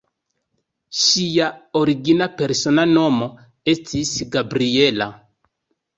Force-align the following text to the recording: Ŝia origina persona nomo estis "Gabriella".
Ŝia 1.01 1.49
origina 1.81 2.29
persona 2.39 2.85
nomo 2.95 3.27
estis 3.75 4.15
"Gabriella". 4.37 5.13